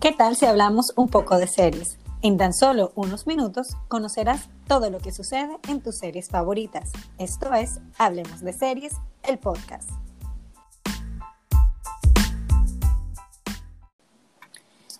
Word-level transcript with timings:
¿Qué 0.00 0.12
tal 0.12 0.34
si 0.34 0.46
hablamos 0.46 0.94
un 0.96 1.10
poco 1.10 1.36
de 1.36 1.46
series? 1.46 1.98
En 2.22 2.38
tan 2.38 2.54
solo 2.54 2.90
unos 2.94 3.26
minutos 3.26 3.76
conocerás 3.88 4.48
todo 4.66 4.88
lo 4.88 4.98
que 4.98 5.12
sucede 5.12 5.58
en 5.68 5.82
tus 5.82 5.98
series 5.98 6.30
favoritas. 6.30 6.90
Esto 7.18 7.52
es 7.52 7.80
Hablemos 7.98 8.40
de 8.40 8.54
Series, 8.54 8.94
el 9.24 9.38
podcast. 9.38 9.90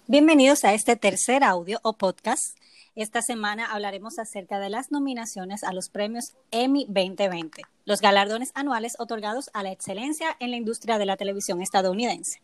Bienvenidos 0.06 0.64
a 0.64 0.74
este 0.74 0.96
tercer 0.96 1.44
audio 1.44 1.80
o 1.82 1.94
podcast. 1.94 2.58
Esta 2.94 3.22
semana 3.22 3.72
hablaremos 3.72 4.18
acerca 4.18 4.58
de 4.58 4.68
las 4.68 4.92
nominaciones 4.92 5.64
a 5.64 5.72
los 5.72 5.88
premios 5.88 6.34
Emmy 6.50 6.84
2020, 6.90 7.62
los 7.86 8.02
galardones 8.02 8.50
anuales 8.54 8.96
otorgados 8.98 9.48
a 9.54 9.62
la 9.62 9.72
excelencia 9.72 10.36
en 10.40 10.50
la 10.50 10.58
industria 10.58 10.98
de 10.98 11.06
la 11.06 11.16
televisión 11.16 11.62
estadounidense. 11.62 12.42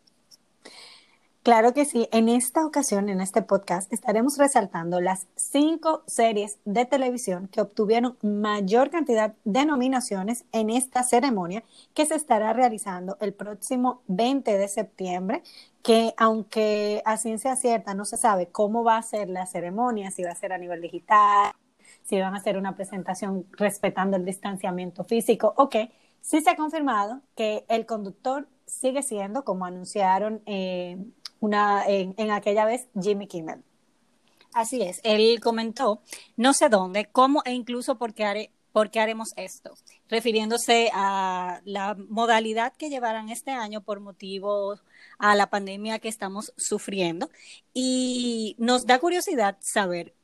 Claro 1.47 1.73
que 1.73 1.85
sí. 1.85 2.09
En 2.11 2.29
esta 2.29 2.67
ocasión, 2.67 3.09
en 3.09 3.21
este 3.21 3.41
podcast, 3.41 3.93
estaremos 3.93 4.37
resaltando 4.37 5.01
las 5.01 5.29
cinco 5.37 6.03
series 6.09 6.59
de 6.65 6.87
televisión 6.87 7.47
que 7.47 7.61
obtuvieron 7.61 8.19
mayor 8.21 8.91
cantidad 8.91 9.33
de 9.45 9.65
nominaciones 9.65 10.45
en 10.51 10.71
esta 10.71 11.05
ceremonia 11.05 11.63
que 11.95 12.05
se 12.05 12.17
estará 12.17 12.53
realizando 12.53 13.17
el 13.21 13.33
próximo 13.33 14.03
20 14.09 14.59
de 14.59 14.67
septiembre, 14.67 15.45
que 15.85 16.15
aunque 16.17 17.01
a 17.05 17.17
ciencia 17.17 17.55
cierta 17.55 17.95
no 17.95 18.05
se 18.07 18.17
sabe 18.17 18.49
cómo 18.49 18.83
va 18.83 18.97
a 18.97 19.03
ser 19.03 19.29
la 19.29 19.47
ceremonia, 19.47 20.11
si 20.11 20.25
va 20.25 20.33
a 20.33 20.35
ser 20.35 20.53
a 20.53 20.59
nivel 20.59 20.81
digital, 20.81 21.53
si 22.03 22.19
van 22.19 22.35
a 22.35 22.39
hacer 22.39 22.59
una 22.59 22.75
presentación 22.75 23.47
respetando 23.53 24.17
el 24.17 24.25
distanciamiento 24.25 25.05
físico 25.05 25.55
o 25.57 25.69
qué, 25.69 25.93
sí 26.23 26.41
se 26.41 26.51
ha 26.51 26.57
confirmado 26.57 27.21
que 27.37 27.65
el 27.69 27.87
conductor 27.87 28.49
sigue 28.67 29.03
siendo, 29.03 29.45
como 29.45 29.65
anunciaron 29.65 30.43
eh, 30.45 30.99
una, 31.40 31.84
en, 31.87 32.30
aquella 32.30 32.65
vez 32.65 32.88
Jimmy 33.01 33.26
Kimmel. 33.26 33.62
Así 34.52 34.80
es, 34.80 35.01
él 35.04 35.38
comentó, 35.40 36.01
no 36.37 36.54
sé 36.54 36.68
dónde, 36.68 37.06
cómo 37.06 37.42
e 37.45 37.52
incluso 37.52 37.98
por 37.98 38.15
qué, 38.15 38.51
por 38.73 38.90
qué 38.90 39.01
haremos 39.01 39.34
esto, 39.37 39.74
refiriéndose 40.09 40.90
a 40.95 41.60
la 41.64 41.95
modalidad 41.95 42.73
que 42.73 42.88
llevarán 42.88 43.29
este 43.29 43.51
año 43.51 43.82
por 43.82 44.01
motivo 44.01 44.80
a 45.18 45.34
la 45.34 45.51
pandemia 45.51 45.98
que 45.98 46.09
estamos 46.09 46.54
sufriendo. 46.57 47.30
Y 47.74 48.57
nos 48.59 48.87
da 48.87 48.98
curiosidad 48.98 49.59
saber 49.60 50.16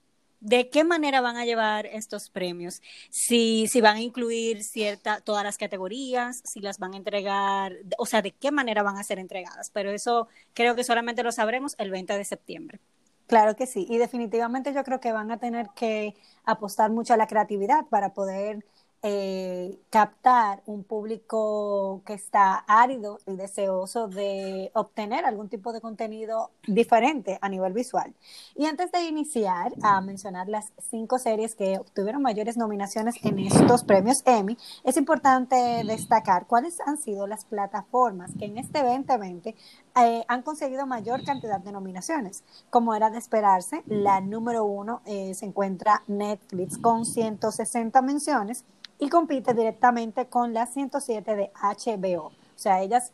¿De 0.42 0.70
qué 0.70 0.82
manera 0.82 1.20
van 1.20 1.36
a 1.36 1.44
llevar 1.44 1.86
estos 1.86 2.28
premios? 2.28 2.82
Si, 3.10 3.68
si 3.68 3.80
van 3.80 3.96
a 3.96 4.00
incluir 4.00 4.64
cierta, 4.64 5.20
todas 5.20 5.44
las 5.44 5.56
categorías, 5.56 6.42
si 6.44 6.58
las 6.60 6.78
van 6.80 6.94
a 6.94 6.96
entregar, 6.96 7.76
o 7.96 8.06
sea, 8.06 8.22
de 8.22 8.32
qué 8.32 8.50
manera 8.50 8.82
van 8.82 8.96
a 8.96 9.04
ser 9.04 9.20
entregadas. 9.20 9.70
Pero 9.70 9.92
eso 9.92 10.26
creo 10.52 10.74
que 10.74 10.82
solamente 10.82 11.22
lo 11.22 11.30
sabremos 11.30 11.76
el 11.78 11.92
20 11.92 12.18
de 12.18 12.24
septiembre. 12.24 12.80
Claro 13.28 13.54
que 13.54 13.66
sí, 13.66 13.86
y 13.88 13.98
definitivamente 13.98 14.74
yo 14.74 14.82
creo 14.82 14.98
que 14.98 15.12
van 15.12 15.30
a 15.30 15.38
tener 15.38 15.68
que 15.76 16.14
apostar 16.44 16.90
mucho 16.90 17.14
a 17.14 17.16
la 17.16 17.28
creatividad 17.28 17.86
para 17.86 18.12
poder 18.12 18.64
eh, 19.04 19.80
captar 19.90 20.62
un 20.66 20.84
público 20.84 22.02
que 22.06 22.14
está 22.14 22.64
árido 22.68 23.18
y 23.26 23.34
deseoso 23.34 24.06
de 24.06 24.70
obtener 24.74 25.24
algún 25.24 25.48
tipo 25.48 25.72
de 25.72 25.80
contenido 25.80 26.52
diferente 26.68 27.36
a 27.40 27.48
nivel 27.48 27.72
visual. 27.72 28.14
Y 28.54 28.66
antes 28.66 28.92
de 28.92 29.02
iniciar 29.02 29.72
a 29.82 30.00
mencionar 30.00 30.48
las 30.48 30.72
cinco 30.78 31.18
series 31.18 31.56
que 31.56 31.78
obtuvieron 31.78 32.22
mayores 32.22 32.56
nominaciones 32.56 33.16
en 33.24 33.40
estos 33.40 33.82
premios 33.82 34.22
Emmy, 34.24 34.56
es 34.84 34.96
importante 34.96 35.82
destacar 35.84 36.46
cuáles 36.46 36.78
han 36.80 36.96
sido 36.96 37.26
las 37.26 37.44
plataformas 37.44 38.30
que 38.38 38.44
en 38.44 38.58
este 38.58 38.82
2020 38.84 39.56
eh, 39.96 40.24
han 40.28 40.42
conseguido 40.42 40.86
mayor 40.86 41.24
cantidad 41.24 41.60
de 41.60 41.72
nominaciones. 41.72 42.44
Como 42.70 42.94
era 42.94 43.10
de 43.10 43.18
esperarse, 43.18 43.82
la 43.86 44.20
número 44.20 44.64
uno 44.64 45.02
eh, 45.04 45.34
se 45.34 45.46
encuentra 45.46 46.02
Netflix 46.06 46.78
con 46.78 47.04
160 47.04 48.00
menciones 48.02 48.64
y 48.98 49.08
compite 49.08 49.52
directamente 49.52 50.26
con 50.26 50.54
la 50.54 50.66
107 50.66 51.36
de 51.36 51.50
HBO. 51.60 52.26
O 52.26 52.32
sea, 52.56 52.80
ellas 52.80 53.12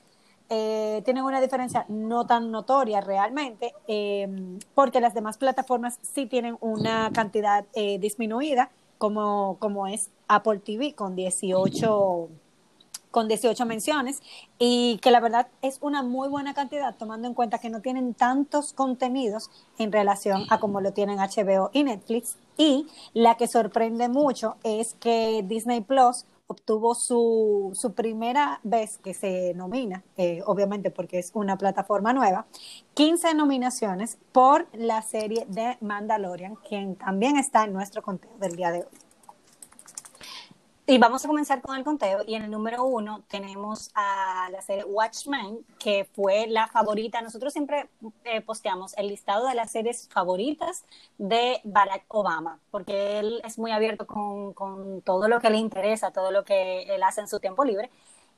eh, 0.51 1.03
tienen 1.05 1.25
una 1.25 1.41
diferencia 1.41 1.85
no 1.89 2.27
tan 2.27 2.51
notoria 2.51 3.03
realmente, 3.03 3.75
em, 3.87 4.59
porque 4.75 5.01
las 5.01 5.13
demás 5.13 5.37
plataformas 5.37 5.99
sí 6.01 6.25
tienen 6.27 6.57
una 6.61 7.11
cantidad 7.13 7.67
eh, 7.75 7.99
disminuida, 7.99 8.71
como, 8.97 9.57
como 9.59 9.87
es 9.87 10.11
Apple 10.27 10.61
TV 10.61 10.95
con 10.95 11.15
18 11.17 12.29
con 13.19 13.27
18 13.27 13.67
menciones 13.67 14.23
y 14.61 15.01
que 15.03 15.11
la 15.11 15.19
verdad 15.19 15.49
es 15.61 15.79
una 15.81 16.05
muy 16.05 16.29
buena 16.29 16.55
cantidad 16.55 16.95
tomando 16.95 17.27
en 17.27 17.35
cuenta 17.35 17.59
que 17.59 17.69
no 17.69 17.81
tienen 17.81 18.15
tantos 18.15 18.73
contenidos 18.73 19.51
en 19.77 19.91
relación 19.91 20.47
a 20.51 20.61
como 20.61 20.81
lo 20.81 20.93
tienen 20.93 21.19
HBO 21.19 21.71
y 21.73 21.83
Netflix 21.83 22.37
y 22.57 22.87
la 23.15 23.37
que 23.37 23.49
sorprende 23.49 24.09
mucho 24.09 24.55
es 24.63 24.95
que 25.01 25.45
Disney 25.45 25.81
Plus 25.81 26.27
obtuvo 26.47 26.95
su, 26.95 27.73
su 27.75 27.93
primera 27.93 28.61
vez 28.63 28.99
que 28.99 29.15
se 29.15 29.53
nomina, 29.55 30.05
eh, 30.17 30.41
obviamente 30.47 30.93
porque 30.93 31.19
es 31.19 31.33
una 31.35 31.59
plataforma 31.59 32.13
nueva, 32.13 32.47
15 32.95 33.35
nominaciones 33.35 34.17
por 34.31 34.69
la 34.75 35.03
serie 35.03 35.45
de 35.49 35.77
Mandalorian, 35.81 36.55
quien 36.55 36.95
también 36.95 37.37
está 37.37 37.65
en 37.65 37.73
nuestro 37.73 38.01
conteo 38.01 38.31
del 38.39 38.55
día 38.55 38.71
de 38.71 38.79
hoy. 38.79 39.08
Y 40.91 40.97
vamos 40.97 41.23
a 41.23 41.29
comenzar 41.29 41.61
con 41.61 41.77
el 41.77 41.85
conteo. 41.85 42.21
Y 42.27 42.35
en 42.35 42.45
el 42.45 42.51
número 42.51 42.83
uno 42.83 43.23
tenemos 43.29 43.91
a 43.95 44.49
la 44.51 44.63
serie 44.63 44.85
Watchmen, 44.85 45.59
que 45.79 46.09
fue 46.15 46.47
la 46.47 46.67
favorita. 46.67 47.21
Nosotros 47.21 47.53
siempre 47.53 47.91
eh, 48.25 48.41
posteamos 48.41 48.97
el 48.97 49.09
listado 49.09 49.47
de 49.47 49.55
las 49.55 49.71
series 49.71 50.09
favoritas 50.09 50.87
de 51.19 51.61
Barack 51.65 52.05
Obama, 52.09 52.59
porque 52.71 53.19
él 53.19 53.43
es 53.45 53.59
muy 53.59 53.71
abierto 53.71 54.07
con, 54.07 54.55
con 54.55 55.03
todo 55.03 55.29
lo 55.29 55.41
que 55.41 55.51
le 55.51 55.59
interesa, 55.59 56.11
todo 56.11 56.31
lo 56.31 56.47
que 56.47 56.85
él 56.85 57.03
hace 57.03 57.21
en 57.21 57.29
su 57.29 57.39
tiempo 57.39 57.67
libre. 57.67 57.91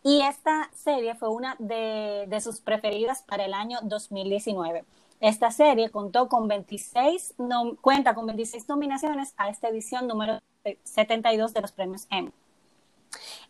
Y 0.03 0.23
esta 0.23 0.71
serie 0.75 1.15
fue 1.15 1.29
una 1.29 1.55
de, 1.61 2.25
de 2.27 2.41
sus 2.41 2.61
preferidas 2.61 3.23
para 3.23 3.45
el 3.45 3.55
año 3.55 3.79
2019. 3.85 4.85
Esta 5.21 5.53
serie 5.53 5.91
contó 5.91 6.29
con 6.29 6.49
26, 6.49 7.35
no, 7.39 7.77
cuenta 7.77 8.17
con 8.17 8.27
26 8.27 8.69
nominaciones 8.69 9.35
a 9.37 9.51
esta 9.51 9.69
edición 9.69 10.09
número 10.09 10.41
72 10.85 11.55
de 11.55 11.61
los 11.61 11.73
premios 11.73 12.07
Emmy. 12.11 12.33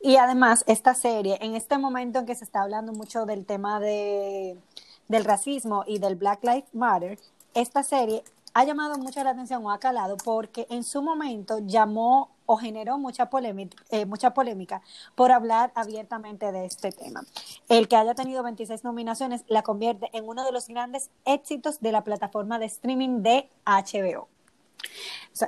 Y 0.00 0.16
además, 0.16 0.65
esta 0.66 0.94
serie, 0.94 1.38
en 1.41 1.54
este 1.54 1.76
momento 1.76 2.19
en 2.19 2.26
que 2.26 2.34
se 2.34 2.44
está 2.44 2.62
hablando 2.62 2.93
mucho 2.93 3.26
del 3.26 3.44
tema 3.44 3.81
de, 3.81 4.56
del 5.09 5.25
racismo 5.25 5.84
y 5.87 5.99
del 5.99 6.16
Black 6.16 6.43
Lives 6.43 6.72
Matter, 6.72 7.19
esta 7.54 7.82
serie 7.82 8.22
ha 8.54 8.65
llamado 8.65 8.99
mucho 8.99 9.22
la 9.22 9.31
atención 9.31 9.65
o 9.65 9.70
ha 9.70 9.78
calado 9.78 10.16
porque 10.16 10.66
en 10.70 10.82
su 10.82 11.03
momento 11.03 11.59
llamó 11.59 12.31
o 12.47 12.56
generó 12.56 12.99
mucha 12.99 13.31
eh, 13.91 14.06
mucha 14.06 14.34
polémica 14.34 14.82
por 15.15 15.31
hablar 15.31 15.70
abiertamente 15.75 16.50
de 16.50 16.65
este 16.65 16.91
tema. 16.91 17.22
El 17.69 17.87
que 17.87 17.97
haya 17.97 18.15
tenido 18.15 18.43
26 18.43 18.82
nominaciones 18.82 19.44
la 19.47 19.62
convierte 19.62 20.09
en 20.12 20.26
uno 20.26 20.44
de 20.44 20.50
los 20.50 20.66
grandes 20.66 21.10
éxitos 21.26 21.81
de 21.81 21.93
la 21.93 22.03
plataforma 22.03 22.59
de 22.59 22.66
streaming 22.66 23.22
de 23.22 23.49
HBO. 23.65 24.28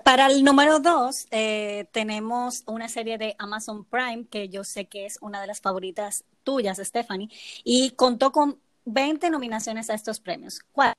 Para 0.04 0.26
el 0.26 0.44
número 0.44 0.80
dos, 0.80 1.26
eh, 1.30 1.86
tenemos 1.92 2.62
una 2.66 2.88
serie 2.88 3.18
de 3.18 3.34
Amazon 3.38 3.84
Prime 3.84 4.26
que 4.30 4.48
yo 4.48 4.64
sé 4.64 4.86
que 4.86 5.06
es 5.06 5.18
una 5.20 5.40
de 5.40 5.46
las 5.46 5.60
favoritas 5.60 6.24
tuyas, 6.44 6.78
Stephanie, 6.78 7.28
y 7.64 7.90
contó 7.92 8.32
con 8.32 8.60
20 8.84 9.30
nominaciones 9.30 9.90
a 9.90 9.94
estos 9.94 10.20
premios. 10.20 10.60
¿Cuál? 10.72 10.94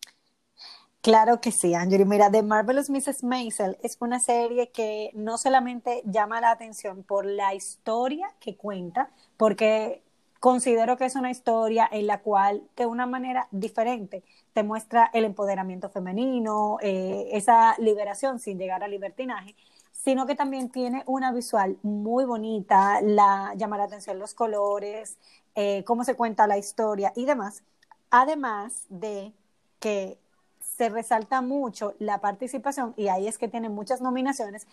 Claro 1.01 1.41
que 1.41 1.51
sí, 1.51 1.73
Anjuri. 1.73 2.05
Mira, 2.05 2.31
The 2.31 2.43
Marvelous 2.43 2.89
Mrs. 2.89 3.23
Maisel 3.23 3.77
es 3.83 3.97
una 3.99 4.21
serie 4.21 4.71
que 4.71 5.11
no 5.13 5.37
solamente 5.37 6.01
llama 6.05 6.39
la 6.39 6.51
atención 6.51 7.03
por 7.03 7.25
la 7.25 7.53
historia 7.53 8.33
que 8.39 8.55
cuenta, 8.55 9.11
porque 9.35 10.01
considero 10.43 10.97
que 10.97 11.05
es 11.05 11.15
una 11.15 11.31
historia 11.31 11.87
en 11.89 12.05
la 12.05 12.19
cual 12.19 12.63
de 12.75 12.85
una 12.85 13.05
manera 13.05 13.47
diferente 13.51 14.25
te 14.51 14.61
muestra 14.61 15.09
el 15.13 15.23
empoderamiento 15.23 15.89
femenino, 15.89 16.79
eh, 16.81 17.29
esa 17.31 17.75
liberación 17.77 18.39
sin 18.39 18.59
llegar 18.59 18.83
al 18.83 18.91
libertinaje, 18.91 19.55
sino 19.93 20.25
que 20.25 20.35
también 20.35 20.69
tiene 20.69 21.01
una 21.05 21.31
visual 21.31 21.77
muy 21.81 22.25
bonita, 22.25 22.99
la, 23.01 23.53
llama 23.55 23.77
la 23.77 23.85
atención 23.85 24.19
los 24.19 24.33
colores, 24.33 25.17
eh, 25.55 25.85
cómo 25.85 26.03
se 26.03 26.15
cuenta 26.15 26.45
la 26.45 26.57
historia 26.57 27.13
y 27.15 27.23
demás, 27.23 27.63
además 28.09 28.83
de 28.89 29.31
que 29.79 30.17
se 30.59 30.89
resalta 30.89 31.39
mucho 31.41 31.93
la 31.99 32.19
participación, 32.19 32.93
y 32.97 33.07
ahí 33.07 33.29
es 33.29 33.37
que 33.37 33.47
tiene 33.47 33.69
muchas 33.69 34.01
nominaciones, 34.01 34.67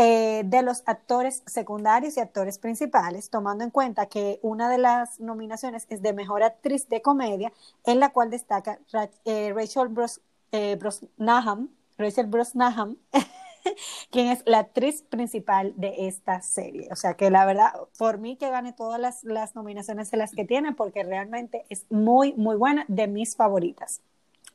eh, 0.00 0.42
de 0.44 0.62
los 0.62 0.84
actores 0.86 1.42
secundarios 1.46 2.16
y 2.16 2.20
actores 2.20 2.58
principales, 2.58 3.30
tomando 3.30 3.64
en 3.64 3.70
cuenta 3.70 4.06
que 4.06 4.38
una 4.42 4.70
de 4.70 4.78
las 4.78 5.18
nominaciones 5.18 5.86
es 5.90 6.02
de 6.02 6.12
Mejor 6.12 6.44
Actriz 6.44 6.88
de 6.88 7.02
Comedia, 7.02 7.52
en 7.84 7.98
la 7.98 8.10
cual 8.10 8.30
destaca 8.30 8.78
eh, 9.24 9.52
Rachel 9.52 9.88
Bros, 9.88 10.20
eh, 10.52 10.76
Brosnahan, 10.76 11.70
Rachel 11.98 12.26
Brosnahan, 12.26 12.96
quien 14.12 14.28
es 14.28 14.42
la 14.46 14.60
actriz 14.60 15.02
principal 15.02 15.74
de 15.76 16.06
esta 16.06 16.42
serie. 16.42 16.88
O 16.92 16.96
sea 16.96 17.14
que 17.14 17.30
la 17.30 17.44
verdad, 17.44 17.72
por 17.98 18.18
mí 18.18 18.36
que 18.36 18.50
gane 18.50 18.72
todas 18.72 19.00
las, 19.00 19.24
las 19.24 19.56
nominaciones 19.56 20.12
de 20.12 20.16
las 20.18 20.32
que 20.32 20.44
tiene, 20.44 20.72
porque 20.74 21.02
realmente 21.02 21.66
es 21.70 21.86
muy, 21.90 22.34
muy 22.34 22.54
buena, 22.56 22.84
de 22.86 23.08
mis 23.08 23.34
favoritas. 23.34 24.00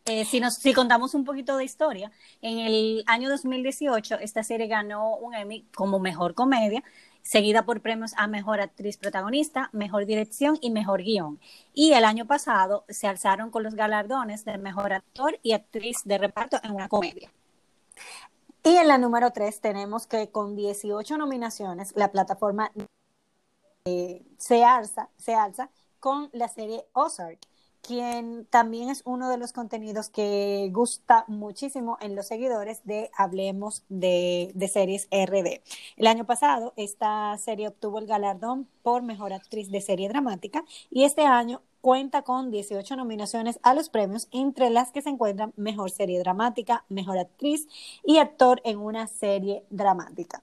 Eh, 0.06 0.26
si, 0.26 0.74
contamos 0.74 1.14
un 1.14 1.24
poquito 1.24 1.56
de 1.56 1.64
historia, 1.64 2.12
en 2.42 2.60
el 2.60 3.04
año 3.08 3.30
2018 3.30 4.20
esta 4.20 4.44
serie 4.44 4.68
ganó 4.68 5.16
un 5.16 5.34
Emmy 5.34 5.66
como 5.74 5.98
mejor 6.00 6.34
comedia, 6.34 6.84
seguida 7.22 7.64
por 7.64 7.80
premios 7.80 8.12
a 8.18 8.28
mejor 8.28 8.60
actriz 8.60 8.98
protagonista, 8.98 9.70
mejor 9.72 10.06
dirección 10.06 10.58
y 10.60 10.72
mejor 10.72 11.04
guion. 11.04 11.40
Y 11.74 11.94
el 11.94 12.04
año 12.04 12.26
pasado 12.26 12.84
se 12.90 13.08
alzaron 13.08 13.50
con 13.50 13.64
los 13.64 13.76
galardones 13.76 14.44
de 14.44 14.58
mejor 14.58 14.92
actor 14.92 15.40
y 15.42 15.54
actriz 15.54 16.02
de 16.04 16.18
reparto 16.18 16.60
en 16.64 16.72
una 16.72 16.90
comedia. 16.90 17.32
Y 18.66 18.76
en 18.76 18.90
la 18.90 18.98
número 18.98 19.32
3 19.32 19.62
tenemos 19.62 20.06
que 20.06 20.30
con 20.30 20.58
18 20.58 21.18
nominaciones 21.18 21.94
la 21.96 22.12
plataforma 22.12 22.74
eh, 23.86 24.22
se, 24.38 24.66
alza, 24.66 25.08
se 25.18 25.34
alza 25.34 25.70
con 26.02 26.30
la 26.34 26.50
serie 26.50 26.86
Ozark 26.92 27.40
quien 27.86 28.46
también 28.50 28.90
es 28.90 29.02
uno 29.06 29.30
de 29.30 29.38
los 29.38 29.52
contenidos 29.52 30.10
que 30.10 30.70
gusta 30.72 31.26
muchísimo 31.28 31.98
en 32.02 32.16
los 32.16 32.28
seguidores 32.28 32.82
de 32.86 33.12
Hablemos 33.16 33.84
de, 33.90 34.54
Series 34.72 35.08
RD. 35.12 35.62
El 35.98 36.08
año 36.08 36.26
pasado 36.26 36.74
esta 36.78 37.38
serie 37.38 37.68
obtuvo 37.68 38.00
el 38.00 38.08
galardón 38.08 38.68
por 38.82 39.04
Mejor 39.04 39.34
Actriz 39.34 39.70
de 39.70 39.82
Serie 39.82 40.08
Dramática 40.08 40.64
y 40.90 41.04
este 41.04 41.26
año 41.26 41.62
cuenta 41.82 42.22
con 42.22 42.52
18 42.52 42.96
nominaciones 42.96 43.60
a 43.62 43.74
los 43.74 43.90
premios, 43.90 44.30
entre 44.32 44.70
las 44.70 44.92
que 44.92 45.02
se 45.02 45.10
encuentran 45.10 45.52
Mejor 45.58 45.92
Serie 45.92 46.20
Dramática, 46.20 46.86
Mejor 46.88 47.18
Actriz 47.18 47.68
y 48.06 48.18
Actor 48.18 48.62
en 48.64 48.78
una 48.78 49.08
Serie 49.08 49.66
Dramática. 49.70 50.42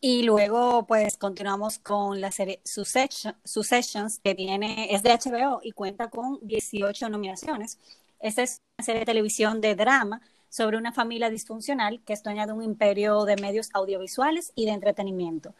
Y 0.00 0.22
luego, 0.24 0.86
pues, 0.86 1.16
continuamos 1.16 1.78
con 1.78 2.20
la 2.20 2.30
serie 2.30 2.60
Successions, 2.64 4.18
que 4.22 4.34
tiene, 4.34 4.94
es 4.94 5.02
de 5.02 5.10
HBO 5.10 5.60
y 5.62 5.72
cuenta 5.72 6.10
con 6.10 6.38
18 6.42 7.08
nominaciones. 7.08 7.78
Esta 8.20 8.42
es 8.42 8.60
una 8.78 8.84
serie 8.84 9.00
de 9.00 9.06
televisión 9.06 9.60
de 9.60 9.74
drama 9.74 10.20
sobre 10.48 10.76
una 10.76 10.92
familia 10.92 11.30
disfuncional 11.30 12.00
que 12.04 12.12
es 12.12 12.22
dueña 12.22 12.46
de 12.46 12.52
un 12.52 12.62
imperio 12.62 13.24
de 13.24 13.36
medios 13.36 13.70
audiovisuales 13.72 14.52
y 14.54 14.66
de 14.66 14.72
entretenimiento. 14.72 15.54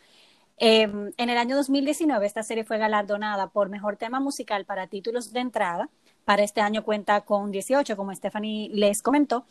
Em, 0.59 1.13
en 1.17 1.31
el 1.31 1.37
año 1.39 1.57
2019, 1.57 2.27
esta 2.27 2.43
serie 2.43 2.65
fue 2.65 2.79
galardonada 2.79 3.49
por 3.49 3.69
mejor 3.69 3.97
tema 3.97 4.21
musical 4.21 4.65
para 4.65 4.87
títulos 4.87 5.33
de 5.33 5.41
entrada. 5.41 5.91
Para 6.25 6.43
este 6.45 6.61
año 6.61 6.83
cuenta 6.83 7.23
con 7.23 7.51
18, 7.53 7.97
como 7.97 8.15
Stephanie 8.15 8.71
les 8.73 9.03
comentó. 9.03 9.45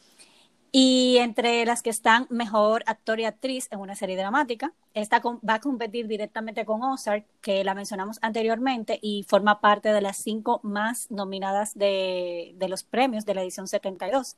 Y 0.77 1.19
entre 1.19 1.65
las 1.65 1.81
que 1.81 1.89
están 1.89 2.27
mejor 2.29 2.83
actor 2.85 3.17
y 3.21 3.23
actriz 3.23 3.69
en 3.71 3.79
una 3.79 3.95
serie 3.95 4.17
dramática, 4.17 4.73
esta 4.93 5.21
va 5.23 5.53
a 5.53 5.59
competir 5.61 6.05
directamente 6.05 6.65
con 6.65 6.83
Ozark, 6.83 7.25
que 7.39 7.63
la 7.63 7.73
mencionamos 7.73 8.19
anteriormente 8.21 8.99
y 9.01 9.23
forma 9.23 9.61
parte 9.61 9.93
de 9.93 10.01
las 10.01 10.17
cinco 10.17 10.59
más 10.63 11.09
nominadas 11.09 11.75
de, 11.75 12.57
los 12.67 12.83
premios 12.83 13.25
de 13.25 13.35
la 13.35 13.43
edición 13.43 13.69
72. 13.69 14.35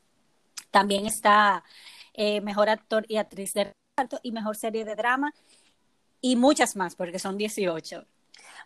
También 0.69 1.07
está 1.07 1.63
eh, 2.13 2.39
mejor 2.41 2.69
actor 2.69 3.03
y 3.07 3.17
actriz 3.17 3.55
de 3.55 3.73
reparto 3.95 4.19
y 4.21 4.31
mejor 4.31 4.55
serie 4.57 4.85
de 4.85 4.95
drama 4.95 5.33
y 6.21 6.35
muchas 6.35 6.75
más, 6.75 6.95
porque 6.95 7.17
son 7.17 7.39
18. 7.39 8.05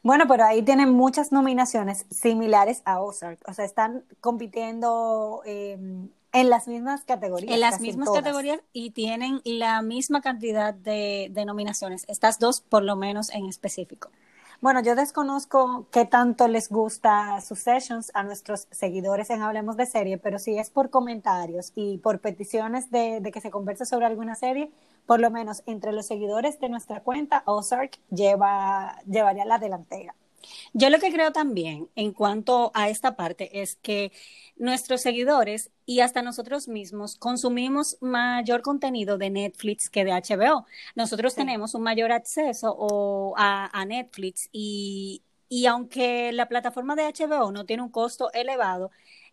Bueno, 0.03 0.27
pero 0.27 0.43
ahí 0.43 0.61
tienen 0.61 0.91
muchas 0.91 1.31
nominaciones 1.31 2.05
similares 2.09 2.81
a 2.83 2.99
Ozark. 2.99 3.39
O 3.47 3.53
sea, 3.53 3.63
están 3.63 4.03
compitiendo 4.19 5.41
eh, 5.45 5.77
en 6.33 6.49
las 6.49 6.67
mismas 6.67 7.03
categorías. 7.03 7.53
En 7.53 7.59
las 7.59 7.81
mismas 7.81 8.09
categorías 8.09 8.59
y 8.73 8.91
tienen 8.91 9.41
la 9.43 9.81
misma 9.81 10.21
cantidad 10.21 10.73
de, 10.73 11.31
nominaciones, 11.45 12.05
estas 12.07 12.39
dos 12.39 12.61
por 12.61 12.83
lo 12.83 12.95
menos 12.95 13.29
en 13.31 13.45
específico. 13.45 14.09
Bueno, 14.61 14.83
yo 14.83 14.93
desconozco 14.93 15.87
qué 15.91 16.05
tanto 16.05 16.47
les 16.47 16.69
gusta 16.69 17.41
sus 17.41 17.59
sessions 17.59 18.11
a 18.13 18.21
nuestros 18.21 18.67
seguidores 18.69 19.31
en 19.31 19.41
Hablemos 19.41 19.75
de 19.75 19.87
Serie, 19.87 20.19
pero 20.19 20.37
si 20.37 20.55
es 20.55 20.69
por 20.69 20.91
comentarios 20.91 21.71
y 21.73 21.97
por 21.97 22.19
peticiones 22.19 22.91
de, 22.91 23.21
de, 23.21 23.31
que 23.31 23.41
se 23.41 23.49
converse 23.49 23.87
sobre 23.87 24.05
alguna 24.05 24.35
serie, 24.35 24.69
por 25.07 25.19
lo 25.19 25.31
menos 25.31 25.63
entre 25.65 25.93
los 25.93 26.05
seguidores 26.05 26.59
de 26.59 26.69
nuestra 26.69 27.01
cuenta, 27.01 27.41
Ozark 27.45 27.97
lleva, 28.11 28.99
llevaría 29.07 29.45
la 29.45 29.57
delantera. 29.57 30.13
Yo 30.73 30.89
lo 30.89 30.99
que 30.99 31.11
creo 31.11 31.31
también 31.33 31.89
en 31.95 32.13
cuanto 32.13 32.71
a 32.73 32.89
esta 32.89 33.15
parte 33.17 33.61
es 33.61 33.75
que 33.75 34.11
nuestros 34.55 35.01
seguidores 35.01 35.71
y 35.85 35.99
hasta 35.99 36.21
nosotros 36.21 36.69
mismos 36.69 37.17
consumimos 37.17 37.97
mayor 37.99 38.61
contenido 38.61 39.17
de 39.17 39.29
Netflix 39.29 39.89
que 39.89 40.05
de 40.05 40.11
HBO. 40.13 40.65
Nosotros 40.95 41.35
tenemos 41.35 41.75
un 41.75 41.83
mayor 41.83 42.11
acceso 42.13 43.33
a, 43.37 43.85
Netflix 43.85 44.47
y, 44.53 45.23
y 45.49 45.65
aunque 45.65 46.31
la 46.31 46.47
plataforma 46.47 46.95
de 46.95 47.03
HBO 47.03 47.51
no 47.51 47.65
tiene 47.65 47.83
un 47.83 47.89
costo 47.89 48.31
elevado, 48.33 48.91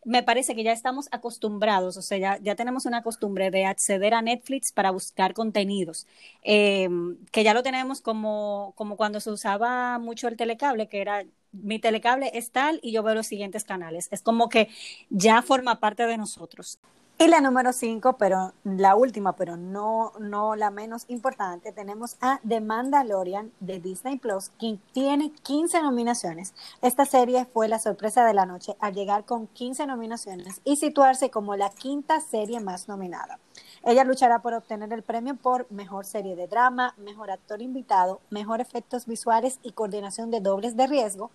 me 0.08 0.22
parece 0.22 0.54
que 0.54 0.62
ya 0.64 0.72
estamos 0.72 1.08
acostumbrados, 1.12 1.98
o 1.98 2.02
sea, 2.02 2.38
ya, 2.40 2.54
tenemos 2.56 2.86
una 2.86 3.02
costumbre 3.02 3.50
de 3.50 3.66
acceder 3.66 4.14
a 4.14 4.22
Netflix 4.22 4.72
para 4.72 4.90
buscar 4.90 5.34
contenidos, 5.34 6.06
em, 6.42 7.18
que 7.30 7.44
ya 7.44 7.52
lo 7.52 7.62
tenemos 7.62 8.00
como, 8.00 8.72
como 8.74 8.96
cuando 8.96 9.20
se 9.20 9.30
usaba 9.30 9.98
mucho 9.98 10.28
el 10.28 10.38
telecable, 10.38 10.88
que 10.88 11.02
era 11.02 11.24
mi 11.52 11.78
telecable 11.78 12.30
es 12.34 12.50
tal 12.50 12.80
y 12.82 12.92
yo 12.92 13.02
veo 13.02 13.14
los 13.14 13.26
siguientes 13.26 13.64
canales. 13.64 14.08
Es 14.10 14.22
como 14.22 14.48
que 14.48 14.68
ya 15.10 15.42
forma 15.42 15.80
parte 15.80 16.06
de 16.06 16.16
nosotros. 16.18 16.78
Y 17.20 17.26
la 17.26 17.40
número 17.40 17.72
cinco, 17.72 18.12
pero 18.12 18.52
la 18.62 18.94
última, 18.94 19.32
pero 19.32 19.56
no, 19.56 20.12
no 20.20 20.54
la 20.54 20.70
menos 20.70 21.04
importante, 21.08 21.72
tenemos 21.72 22.16
a 22.20 22.38
The 22.46 22.60
Mandalorian 22.60 23.50
de 23.58 23.80
Disney 23.80 24.18
Plus, 24.18 24.50
quien 24.50 24.80
tiene 24.92 25.32
15 25.42 25.82
nominaciones. 25.82 26.54
Esta 26.80 27.06
serie 27.06 27.44
fue 27.52 27.66
la 27.66 27.80
sorpresa 27.80 28.24
de 28.24 28.34
la 28.34 28.46
noche 28.46 28.76
al 28.78 28.94
llegar 28.94 29.24
con 29.24 29.48
15 29.48 29.88
nominaciones 29.88 30.60
y 30.62 30.76
situarse 30.76 31.28
como 31.28 31.56
la 31.56 31.70
quinta 31.70 32.20
serie 32.20 32.60
más 32.60 32.86
nominada. 32.86 33.40
Ella 33.84 34.04
luchará 34.04 34.40
por 34.40 34.54
obtener 34.54 34.92
el 34.92 35.02
premio 35.02 35.34
por 35.34 35.68
mejor 35.72 36.06
serie 36.06 36.36
de 36.36 36.46
drama, 36.46 36.94
mejor 36.98 37.32
actor 37.32 37.60
invitado, 37.60 38.20
mejor 38.30 38.60
efectos 38.60 39.06
visuales 39.06 39.58
y 39.64 39.72
coordinación 39.72 40.30
de 40.30 40.40
dobles 40.40 40.76
de 40.76 40.86
riesgo, 40.86 41.32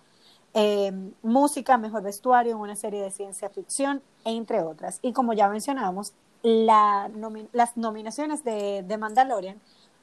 eh, 0.54 0.92
música, 1.22 1.76
mejor 1.78 2.02
vestuario 2.02 2.56
una 2.56 2.76
serie 2.76 3.02
de 3.02 3.10
ciencia 3.10 3.50
ficción, 3.50 4.02
entre 4.24 4.62
otras. 4.62 5.00
Y 5.02 5.12
como 5.12 5.32
ya 5.32 5.48
mencionamos, 5.48 6.14
las 6.42 7.76
nominaciones 7.76 8.44
de, 8.44 8.84
de, 8.86 8.98
Mandalorian 8.98 9.60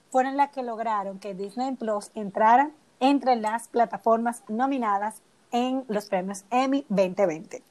fueron 0.10 0.38
las 0.38 0.52
que 0.52 0.64
lograron 0.64 1.20
que 1.20 1.34
Disney 1.34 1.76
Plus 1.76 2.12
entrara 2.16 2.72
entre 3.00 3.36
las 3.36 3.68
plataformas 3.68 4.44
nominadas 4.50 5.22
en 5.52 5.86
los 5.88 6.06
premios 6.08 6.44
Emmy 6.50 6.86
2020. 6.90 7.64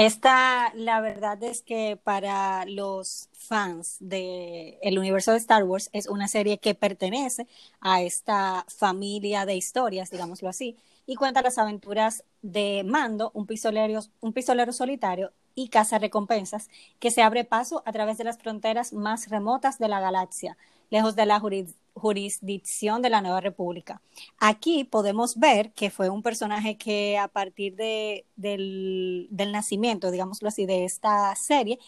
Esta, 0.00 0.72
la 0.76 1.00
verdad 1.00 1.42
es 1.42 1.60
que 1.60 1.98
para 2.00 2.64
los 2.66 3.28
fans 3.32 3.96
del 3.98 4.76
el 4.80 4.96
universo 4.96 5.32
de 5.32 5.38
Star 5.38 5.64
Wars 5.64 5.90
es 5.92 6.06
una 6.06 6.28
serie 6.28 6.58
que 6.58 6.76
pertenece 6.76 7.48
a 7.80 8.00
esta 8.02 8.64
familia 8.68 9.44
de 9.44 9.56
historias, 9.56 10.12
digámoslo 10.12 10.48
así, 10.48 10.76
y 11.04 11.16
cuenta 11.16 11.42
las 11.42 11.58
aventuras 11.58 12.22
de 12.42 12.84
Mando, 12.86 13.32
un 13.34 13.46
pistolero, 13.46 13.98
un 14.20 14.32
pistolero 14.32 14.72
solitario 14.72 15.32
y 15.56 15.68
caza 15.68 15.98
recompensas 15.98 16.68
que 17.00 17.10
se 17.10 17.22
abre 17.22 17.42
paso 17.42 17.82
a 17.84 17.90
través 17.90 18.18
de 18.18 18.24
las 18.24 18.38
fronteras 18.38 18.92
más 18.92 19.28
remotas 19.28 19.80
de 19.80 19.88
la 19.88 19.98
galaxia, 19.98 20.56
lejos 20.90 21.16
de 21.16 21.26
la 21.26 21.40
jurisdicción 21.40 21.87
de 22.00 23.10
la 23.10 23.20
Nueva 23.20 23.40
República. 23.40 24.00
Aquí 24.38 24.84
podemos 24.84 25.38
ver 25.38 25.72
que 25.72 25.90
fue 25.90 26.08
un 26.08 26.22
personaje 26.22 26.76
que 26.76 27.18
a 27.18 27.28
partir 27.28 27.76
de, 27.76 28.24
del, 28.36 29.26
del 29.30 29.52
nacimiento, 29.52 30.10
digámoslo 30.10 30.48
así, 30.48 30.66
de 30.66 30.84
esta 30.84 31.34
serie, 31.36 31.78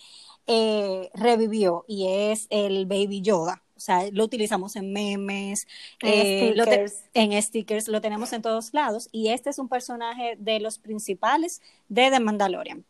eh, 0.46 1.10
revivió 1.14 1.84
y 1.86 2.08
es 2.08 2.46
el 2.50 2.86
Baby 2.86 3.22
Yoda. 3.22 3.62
O 3.76 3.80
sea, 3.80 4.10
lo 4.10 4.24
utilizamos 4.24 4.76
en 4.76 4.92
memes, 4.92 5.66
en, 6.00 6.10
eh, 6.12 6.52
stickers. 6.52 7.04
en 7.14 7.42
stickers, 7.42 7.88
lo 7.88 8.00
tenemos 8.02 8.32
en 8.34 8.42
todos 8.42 8.74
lados. 8.74 9.08
Y 9.10 9.28
este 9.28 9.48
es 9.48 9.58
un 9.58 9.68
personaje 9.68 10.36
de 10.38 10.60
los 10.60 10.78
principales 10.78 11.62
de 11.88 12.10
The 12.10 12.20
Mandalorian. 12.20 12.84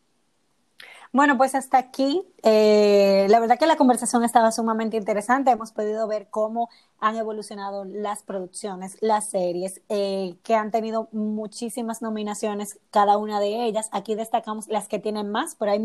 Bueno, 1.13 1.37
pues 1.37 1.55
hasta 1.55 1.79
aquí. 1.79 2.23
Eh, 2.43 3.27
la 3.29 3.39
verdad 3.39 3.59
que 3.59 3.67
la 3.67 3.77
conversación 3.77 4.25
estaba 4.25 4.51
sumamente 4.53 4.97
interesante. 4.97 5.51
Hemos 5.51 5.73
podido 5.73 6.07
ver 6.07 6.29
cómo 6.31 6.71
han 6.99 7.17
evolucionado 7.17 7.85
las 7.85 8.23
producciones, 8.23 8.97
las 9.01 9.29
series, 9.29 9.83
eh, 9.89 10.37
que 10.43 10.55
han 10.55 10.71
tenido 10.71 11.09
muchísimas 11.13 12.01
nominaciones, 12.03 12.79
cada 12.91 13.19
una 13.19 13.41
de 13.41 13.65
ellas. 13.67 13.89
Aquí 13.93 14.15
destacamos 14.15 14.69
las 14.69 14.89
que 14.89 14.99
tienen 14.99 15.31
más, 15.31 15.55
pero 15.55 15.73
hay 15.73 15.81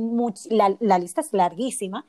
la, 0.50 0.76
la, 0.80 0.98
lista 1.00 1.22
es 1.22 1.34
larguísima. 1.34 2.06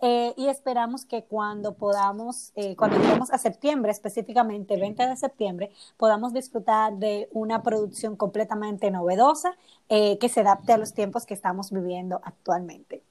Eh, 0.00 0.32
y 0.36 0.48
esperamos 0.48 1.04
que 1.04 1.24
cuando 1.24 1.74
podamos, 1.74 2.52
cuando 2.78 2.98
lleguemos 2.98 3.30
a 3.30 3.38
septiembre, 3.38 3.92
específicamente 3.92 4.74
el 4.74 4.80
20 4.80 5.06
de 5.06 5.16
septiembre, 5.16 5.72
podamos 5.98 6.32
disfrutar 6.32 6.94
de 6.96 7.28
una 7.32 7.62
producción 7.62 8.16
completamente 8.16 8.90
novedosa 8.90 9.56
que 9.88 10.28
se 10.28 10.40
adapte 10.40 10.72
a 10.72 10.78
los 10.78 10.94
tiempos 10.94 11.26
que 11.26 11.34
estamos 11.34 11.70
viviendo 11.70 12.20
actualmente. 12.24 13.02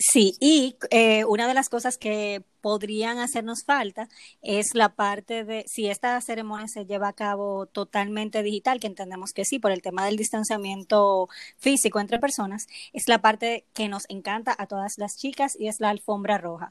Sí, 0.00 0.36
y 0.38 0.76
eh, 0.90 1.24
una 1.24 1.48
de 1.48 1.54
las 1.54 1.68
cosas 1.68 1.98
que 1.98 2.44
podrían 2.60 3.18
hacernos 3.18 3.64
falta 3.64 4.08
es 4.42 4.74
la 4.74 4.90
parte 4.94 5.42
de 5.44 5.64
si 5.66 5.88
esta 5.88 6.20
ceremonia 6.20 6.68
se 6.68 6.86
lleva 6.86 7.08
a 7.08 7.12
cabo 7.14 7.66
totalmente 7.66 8.44
digital, 8.44 8.78
que 8.78 8.86
entendemos 8.86 9.32
que 9.32 9.44
sí, 9.44 9.58
por 9.58 9.72
el 9.72 9.82
tema 9.82 10.04
del 10.06 10.16
distanciamiento 10.16 11.28
físico 11.56 11.98
entre 11.98 12.20
personas, 12.20 12.68
es 12.92 13.08
la 13.08 13.20
parte 13.20 13.66
que 13.74 13.88
nos 13.88 14.04
encanta 14.08 14.54
a 14.56 14.66
todas 14.68 14.98
las 14.98 15.16
chicas 15.16 15.56
y 15.58 15.66
es 15.66 15.80
la 15.80 15.90
alfombra 15.90 16.38
roja. 16.38 16.70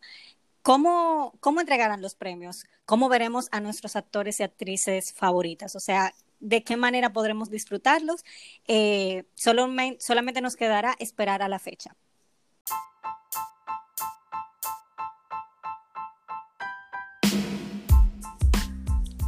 ¿Cómo, 0.62 1.34
cómo 1.42 1.62
entregarán 1.62 2.02
los 2.02 2.16
premios? 2.16 2.66
¿Cómo 2.86 3.10
veremos 3.10 3.48
a 3.52 3.60
nuestros 3.62 3.96
actores 3.98 4.40
y 4.40 4.44
actrices 4.44 5.14
favoritas? 5.14 5.76
O 5.76 5.80
sea, 5.82 6.14
¿de 6.40 6.64
qué 6.64 6.78
manera 6.78 7.14
podremos 7.14 7.50
disfrutarlos? 7.50 8.24
Eh, 8.68 9.26
solamente 9.36 10.42
nos 10.42 10.56
quedará 10.56 10.96
esperar 11.00 11.42
a 11.42 11.50
la 11.50 11.60
fecha. 11.60 11.96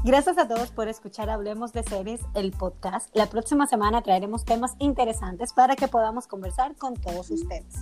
Gracias 0.06 0.38
a 0.38 0.48
todos 0.48 0.72
por 0.72 0.88
escuchar 0.88 1.30
Hablemos 1.30 1.74
de 1.74 1.84
Series, 1.84 2.22
el 2.34 2.52
podcast. 2.52 3.14
La 3.14 3.26
próxima 3.26 3.68
semana 3.68 4.02
traeremos 4.02 4.46
temas 4.46 4.76
interesantes 4.80 5.52
para 5.52 5.76
que 5.76 5.90
podamos 5.90 6.26
conversar 6.26 6.78
con 6.78 6.94
todos 6.96 7.30
ustedes. 7.30 7.76